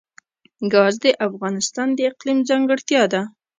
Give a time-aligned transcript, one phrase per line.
[0.73, 3.21] ګاز د افغانستان د اقلیم ځانګړتیا ده.